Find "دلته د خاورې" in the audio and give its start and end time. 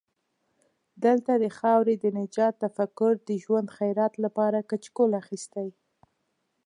1.05-1.95